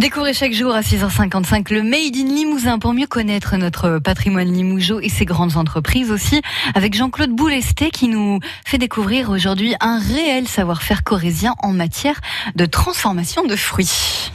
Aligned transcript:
Découvrez 0.00 0.32
chaque 0.32 0.54
jour 0.54 0.74
à 0.74 0.80
6h55 0.80 1.74
le 1.74 1.82
Made 1.82 2.16
in 2.16 2.34
Limousin 2.34 2.78
pour 2.78 2.94
mieux 2.94 3.06
connaître 3.06 3.58
notre 3.58 3.98
patrimoine 3.98 4.50
limougeot 4.50 4.98
et 5.00 5.10
ses 5.10 5.26
grandes 5.26 5.58
entreprises 5.58 6.10
aussi, 6.10 6.40
avec 6.74 6.94
Jean-Claude 6.94 7.32
Boulesté 7.32 7.90
qui 7.90 8.08
nous 8.08 8.40
fait 8.64 8.78
découvrir 8.78 9.28
aujourd'hui 9.28 9.74
un 9.80 9.98
réel 9.98 10.48
savoir-faire 10.48 11.04
corésien 11.04 11.54
en 11.58 11.72
matière 11.72 12.18
de 12.54 12.64
transformation 12.64 13.44
de 13.44 13.56
fruits. 13.56 14.30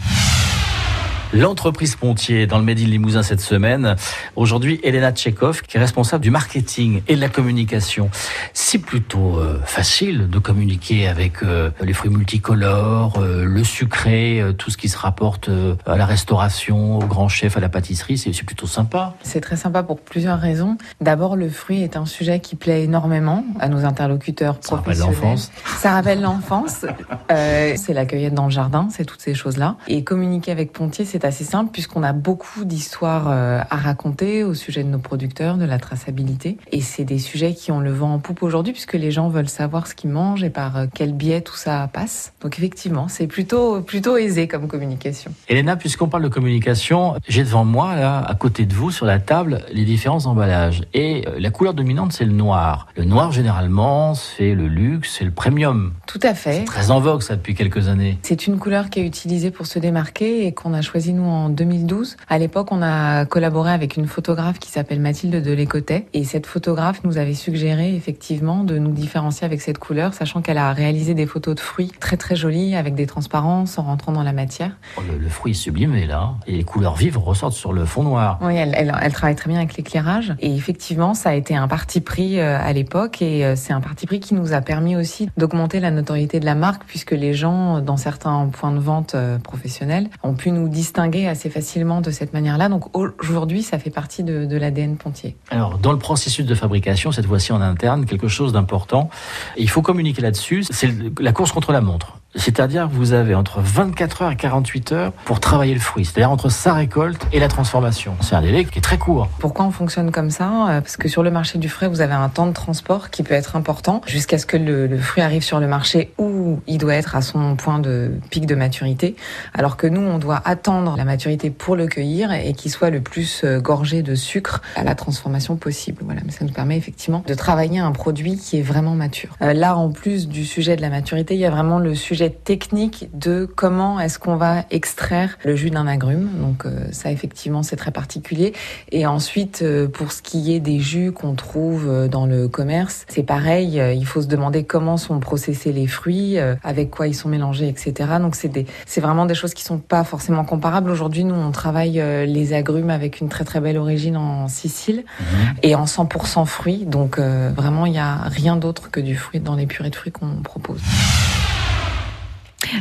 L'entreprise 1.35 1.97
Pontier 1.97 2.47
dans 2.47 2.57
le 2.59 2.63
Made 2.63 2.79
in 2.79 2.85
Limousin 2.85 3.21
cette 3.21 3.41
semaine. 3.41 3.97
Aujourd'hui, 4.37 4.79
Elena 4.83 5.11
Tchekov, 5.11 5.63
qui 5.63 5.75
est 5.75 5.79
responsable 5.81 6.23
du 6.23 6.31
marketing 6.31 7.01
et 7.09 7.17
de 7.17 7.19
la 7.19 7.27
communication. 7.27 8.09
C'est 8.53 8.79
plutôt 8.79 9.35
euh, 9.39 9.59
facile 9.65 10.29
de 10.29 10.39
communiquer 10.39 11.09
avec 11.09 11.43
euh, 11.43 11.71
les 11.81 11.91
fruits 11.91 12.09
multicolores, 12.09 13.17
euh, 13.17 13.43
le 13.43 13.65
sucré, 13.65 14.41
tout 14.57 14.71
ce 14.71 14.77
qui 14.77 14.87
se 14.87 14.97
rapporte 14.97 15.49
à 15.85 15.97
la 15.97 16.05
restauration, 16.05 16.99
au 16.99 17.05
grand 17.05 17.27
chef, 17.27 17.57
à 17.57 17.59
la 17.59 17.67
pâtisserie. 17.67 18.17
C'est 18.17 18.31
plutôt 18.43 18.67
sympa. 18.67 19.13
C'est 19.21 19.41
très 19.41 19.57
sympa 19.57 19.83
pour 19.83 19.99
plusieurs 19.99 20.39
raisons. 20.39 20.77
D'abord, 21.01 21.35
le 21.35 21.49
fruit 21.49 21.83
est 21.83 21.97
un 21.97 22.05
sujet 22.05 22.39
qui 22.39 22.55
plaît 22.55 22.83
énormément 22.83 23.43
à 23.59 23.67
nos 23.67 23.83
interlocuteurs 23.83 24.55
Ça 24.61 24.77
rappelle 24.77 24.99
l'enfance. 24.99 25.51
Ça 25.81 25.91
rappelle 25.91 26.21
l'enfance. 26.21 26.85
c'est 27.27 27.93
la 27.93 28.05
cueillette 28.05 28.33
dans 28.33 28.45
le 28.45 28.51
jardin, 28.51 28.87
c'est 28.89 29.03
toutes 29.03 29.21
ces 29.21 29.33
choses-là. 29.33 29.75
Et 29.89 30.05
communiquer 30.05 30.53
avec 30.53 30.71
Pontier, 30.71 31.03
c'est 31.03 31.24
assez 31.25 31.43
simple 31.43 31.71
puisqu'on 31.71 32.03
a 32.03 32.13
beaucoup 32.13 32.65
d'histoires 32.65 33.27
euh, 33.29 33.61
à 33.69 33.75
raconter 33.75 34.43
au 34.43 34.53
sujet 34.53 34.83
de 34.83 34.89
nos 34.89 34.99
producteurs, 34.99 35.57
de 35.57 35.65
la 35.65 35.77
traçabilité. 35.77 36.57
Et 36.71 36.81
c'est 36.81 37.03
des 37.03 37.19
sujets 37.19 37.53
qui 37.53 37.71
ont 37.71 37.79
le 37.79 37.91
vent 37.91 38.13
en 38.13 38.19
poupe 38.19 38.43
aujourd'hui 38.43 38.73
puisque 38.73 38.93
les 38.93 39.11
gens 39.11 39.29
veulent 39.29 39.49
savoir 39.49 39.87
ce 39.87 39.95
qu'ils 39.95 40.09
mangent 40.09 40.43
et 40.43 40.49
par 40.49 40.77
euh, 40.77 40.85
quel 40.93 41.13
biais 41.13 41.41
tout 41.41 41.55
ça 41.55 41.89
passe. 41.91 42.33
Donc 42.41 42.57
effectivement, 42.57 43.07
c'est 43.07 43.27
plutôt, 43.27 43.81
plutôt 43.81 44.17
aisé 44.17 44.47
comme 44.47 44.67
communication. 44.67 45.31
Elena, 45.49 45.75
puisqu'on 45.75 46.07
parle 46.07 46.23
de 46.23 46.29
communication, 46.29 47.15
j'ai 47.27 47.43
devant 47.43 47.65
moi, 47.65 47.95
là, 47.95 48.19
à 48.19 48.35
côté 48.35 48.65
de 48.65 48.73
vous, 48.73 48.91
sur 48.91 49.05
la 49.05 49.19
table, 49.19 49.61
les 49.71 49.85
différents 49.85 50.25
emballages. 50.25 50.83
Et 50.93 51.25
euh, 51.27 51.35
la 51.39 51.49
couleur 51.49 51.73
dominante, 51.73 52.13
c'est 52.13 52.25
le 52.25 52.33
noir. 52.33 52.87
Le 52.95 53.03
noir, 53.03 53.31
généralement, 53.31 54.13
c'est 54.13 54.53
le 54.53 54.67
luxe, 54.67 55.15
c'est 55.17 55.25
le 55.25 55.31
premium. 55.31 55.93
Tout 56.05 56.19
à 56.23 56.33
fait. 56.33 56.59
C'est 56.59 56.65
très 56.65 56.91
en 56.91 56.99
vogue, 56.99 57.21
ça, 57.21 57.35
depuis 57.35 57.55
quelques 57.55 57.87
années. 57.87 58.19
C'est 58.21 58.47
une 58.47 58.57
couleur 58.57 58.89
qui 58.89 58.99
est 58.99 59.05
utilisée 59.05 59.51
pour 59.51 59.65
se 59.65 59.79
démarquer 59.79 60.45
et 60.45 60.53
qu'on 60.53 60.73
a 60.73 60.81
choisi, 60.81 61.13
nous, 61.15 61.25
en 61.25 61.49
2012. 61.49 62.17
À 62.29 62.37
l'époque, 62.37 62.71
on 62.71 62.81
a 62.81 63.25
collaboré 63.25 63.71
avec 63.71 63.97
une 63.97 64.07
photographe 64.07 64.59
qui 64.59 64.69
s'appelle 64.69 64.99
Mathilde 64.99 65.41
Delécotet. 65.41 66.07
Et 66.13 66.23
cette 66.23 66.45
photographe 66.45 67.03
nous 67.03 67.17
avait 67.17 67.33
suggéré, 67.33 67.95
effectivement, 67.95 68.63
de 68.63 68.77
nous 68.77 68.91
différencier 68.91 69.45
avec 69.45 69.61
cette 69.61 69.77
couleur, 69.77 70.13
sachant 70.13 70.41
qu'elle 70.41 70.57
a 70.57 70.71
réalisé 70.73 71.13
des 71.13 71.25
photos 71.25 71.55
de 71.55 71.59
fruits 71.59 71.91
très 71.99 72.17
très 72.17 72.35
jolies, 72.35 72.75
avec 72.75 72.95
des 72.95 73.07
transparences, 73.07 73.77
en 73.77 73.83
rentrant 73.83 74.11
dans 74.11 74.23
la 74.23 74.33
matière. 74.33 74.71
Oh, 74.97 75.01
le, 75.19 75.29
fruit 75.29 75.51
est 75.51 75.55
sublimé, 75.55 76.05
là. 76.05 76.35
Et 76.47 76.53
les 76.53 76.63
couleurs 76.63 76.95
vives 76.95 77.17
ressortent 77.17 77.53
sur 77.53 77.73
le 77.73 77.85
fond 77.85 78.03
noir. 78.03 78.39
Oui, 78.41 78.55
elle, 78.55 78.73
elle, 78.75 78.93
elle 79.01 79.13
travaille 79.13 79.35
très 79.35 79.49
bien 79.49 79.59
avec 79.59 79.77
l'éclairage. 79.77 80.33
Et 80.39 80.55
effectivement, 80.55 81.13
ça 81.13 81.29
a 81.29 81.33
été 81.33 81.55
un 81.55 81.67
parti 81.67 82.01
pris 82.01 82.39
euh, 82.39 82.57
à 82.59 82.73
l'époque. 82.73 83.21
Et 83.21 83.45
euh, 83.45 83.55
c'est 83.55 83.73
un 83.73 83.81
parti 83.81 84.05
pris 84.05 84.19
qui 84.19 84.33
nous 84.33 84.53
a 84.53 84.61
permis 84.61 84.95
aussi 84.95 85.29
d'augmenter 85.37 85.79
la 85.79 85.91
notoriété 85.91 86.39
de 86.39 86.45
la 86.45 86.55
marque, 86.55 86.83
puisque 86.85 87.11
les 87.11 87.33
gens, 87.33 87.79
dans 87.79 87.97
certains 87.97 88.47
points 88.51 88.71
de 88.71 88.79
vente 88.79 89.15
euh, 89.15 89.37
professionnels, 89.37 90.09
ont 90.23 90.33
pu 90.33 90.51
nous 90.51 90.67
distinguer 90.67 90.94
assez 90.97 91.49
facilement 91.49 92.01
de 92.01 92.11
cette 92.11 92.33
manière-là. 92.33 92.69
Donc 92.69 92.95
aujourd'hui, 92.97 93.63
ça 93.63 93.79
fait 93.79 93.89
partie 93.89 94.23
de 94.23 94.57
l'ADN 94.57 94.97
Pontier. 94.97 95.35
Alors, 95.49 95.77
dans 95.77 95.91
le 95.91 95.99
processus 95.99 96.45
de 96.45 96.55
fabrication, 96.55 97.11
cette 97.11 97.25
fois-ci 97.25 97.51
en 97.51 97.61
interne, 97.61 98.05
quelque 98.05 98.27
chose 98.27 98.53
d'important, 98.53 99.09
il 99.57 99.69
faut 99.69 99.81
communiquer 99.81 100.21
là-dessus, 100.21 100.63
c'est 100.69 100.89
la 101.19 101.31
course 101.31 101.51
contre 101.51 101.71
la 101.71 101.81
montre. 101.81 102.19
C'est-à-dire 102.35 102.87
vous 102.89 103.13
avez 103.13 103.35
entre 103.35 103.61
24 103.61 104.21
heures 104.23 104.31
et 104.31 104.35
48 104.35 104.91
heures 104.91 105.11
pour 105.25 105.39
travailler 105.39 105.73
le 105.73 105.79
fruit, 105.79 106.05
c'est-à-dire 106.05 106.31
entre 106.31 106.49
sa 106.49 106.73
récolte 106.73 107.25
et 107.31 107.39
la 107.39 107.47
transformation. 107.47 108.15
C'est 108.21 108.35
un 108.35 108.41
délai 108.41 108.65
qui 108.65 108.77
est 108.79 108.81
très 108.81 108.97
court. 108.97 109.29
Pourquoi 109.39 109.65
on 109.65 109.71
fonctionne 109.71 110.11
comme 110.11 110.29
ça 110.29 110.69
euh, 110.69 110.81
Parce 110.81 110.97
que 110.97 111.07
sur 111.07 111.23
le 111.23 111.31
marché 111.31 111.57
du 111.57 111.69
frais, 111.69 111.87
vous 111.87 112.01
avez 112.01 112.13
un 112.13 112.29
temps 112.29 112.47
de 112.47 112.53
transport 112.53 113.09
qui 113.09 113.23
peut 113.23 113.33
être 113.33 113.55
important 113.55 114.01
jusqu'à 114.05 114.37
ce 114.37 114.45
que 114.45 114.57
le, 114.57 114.87
le, 114.87 114.97
fruit 114.97 115.23
arrive 115.23 115.43
sur 115.43 115.59
le 115.59 115.67
marché 115.67 116.13
où 116.17 116.59
il 116.67 116.77
doit 116.77 116.95
être 116.95 117.15
à 117.15 117.21
son 117.21 117.55
point 117.55 117.79
de 117.79 118.11
pic 118.29 118.45
de 118.45 118.55
maturité, 118.55 119.15
alors 119.53 119.77
que 119.77 119.87
nous, 119.87 120.01
on 120.01 120.17
doit 120.17 120.41
attendre 120.45 120.95
la 120.97 121.05
maturité 121.05 121.49
pour 121.49 121.75
le 121.75 121.87
cueillir 121.87 122.31
et 122.31 122.53
qu'il 122.53 122.71
soit 122.71 122.89
le 122.89 123.01
plus 123.01 123.43
euh, 123.43 123.59
gorgé 123.59 124.01
de 124.01 124.15
sucre 124.15 124.61
à 124.75 124.83
la 124.83 124.95
transformation 124.95 125.55
possible. 125.55 126.03
Voilà, 126.03 126.21
mais 126.25 126.31
ça 126.31 126.43
nous 126.45 126.51
permet 126.51 126.77
effectivement 126.77 127.23
de 127.25 127.33
travailler 127.33 127.79
un 127.79 127.91
produit 127.91 128.37
qui 128.37 128.59
est 128.59 128.63
vraiment 128.63 128.95
mature. 128.95 129.37
Euh, 129.41 129.53
là, 129.53 129.77
en 129.77 129.91
plus 129.91 130.27
du 130.27 130.45
sujet 130.45 130.75
de 130.75 130.81
la 130.81 130.89
maturité, 130.89 131.35
il 131.35 131.39
y 131.39 131.45
a 131.45 131.49
vraiment 131.49 131.79
le 131.79 131.95
sujet 131.95 132.24
technique 132.29 133.09
de 133.13 133.45
comment 133.45 133.99
est-ce 133.99 134.19
qu'on 134.19 134.35
va 134.35 134.65
extraire 134.71 135.37
le 135.43 135.55
jus 135.55 135.69
d'un 135.69 135.87
agrume. 135.87 136.29
Donc 136.39 136.65
euh, 136.65 136.87
ça 136.91 137.11
effectivement 137.11 137.63
c'est 137.63 137.75
très 137.75 137.91
particulier. 137.91 138.53
Et 138.91 139.05
ensuite 139.05 139.61
euh, 139.61 139.87
pour 139.87 140.11
ce 140.11 140.21
qui 140.21 140.53
est 140.53 140.59
des 140.59 140.79
jus 140.79 141.11
qu'on 141.11 141.35
trouve 141.35 141.87
euh, 141.87 142.07
dans 142.07 142.25
le 142.25 142.47
commerce, 142.47 143.05
c'est 143.07 143.23
pareil. 143.23 143.81
il 143.95 144.05
faut 144.05 144.21
se 144.21 144.27
demander 144.27 144.63
comment 144.63 144.97
sont 144.97 145.19
processés 145.19 145.71
les 145.71 145.87
fruits, 145.87 146.37
avec 146.63 146.91
quoi 146.91 147.07
ils 147.07 147.13
sont 147.13 147.29
mélangés, 147.29 147.67
etc. 147.67 147.93
Donc 148.19 148.35
c'est 148.35 148.49
des, 148.49 148.65
c'est 148.85 149.01
vraiment 149.01 149.25
des 149.25 149.35
choses 149.35 149.53
qui 149.53 149.63
sont 149.63 149.77
pas 149.77 150.03
forcément 150.03 150.43
comparables. 150.43 150.89
Aujourd'hui 150.89 151.23
nous 151.23 151.35
on 151.35 151.51
travaille 151.51 152.01
les 152.27 152.53
agrumes 152.53 152.89
avec 152.89 153.19
une 153.21 153.29
très 153.29 153.43
très 153.43 153.59
belle 153.59 153.77
origine 153.77 154.17
en 154.17 154.47
Sicile 154.47 155.03
mmh. 155.19 155.23
et 155.63 155.75
en 155.75 155.85
100% 155.85 156.45
fruits. 156.45 156.85
Donc 156.85 157.19
vraiment 157.19 157.85
il 157.85 157.93
y 157.93 157.99
a 157.99 158.15
rien 158.25 158.55
d'autre 158.55 158.91
que 158.91 158.99
du 158.99 159.15
fruit 159.15 159.39
dans 159.39 159.55
les 159.55 159.65
purées 159.65 159.89
de 159.89 159.95
fruits 159.95 160.11
qu'on 160.11 160.41
propose. 160.43 160.81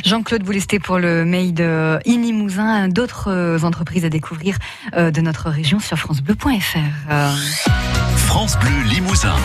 Jean-Claude 0.03 0.43
Boulesté 0.43 0.79
pour 0.79 0.99
le 0.99 1.25
Made 1.25 1.61
in 1.61 2.19
Limousin, 2.21 2.87
d'autres 2.87 3.31
euh, 3.31 3.59
entreprises 3.63 4.05
à 4.05 4.09
découvrir 4.09 4.57
euh, 4.95 5.11
de 5.11 5.21
notre 5.21 5.49
région 5.49 5.79
sur 5.79 5.97
francebleu.fr. 5.97 6.77
France 8.17 8.57
Bleu 8.59 8.71
Limousin. 8.89 9.35